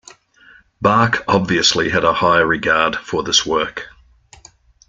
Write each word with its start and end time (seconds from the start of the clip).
Bach 0.81 1.23
obviously 1.27 1.89
had 1.89 2.03
a 2.03 2.11
high 2.15 2.39
regard 2.39 2.95
for 2.95 3.21
this 3.21 3.45
work. 3.45 3.89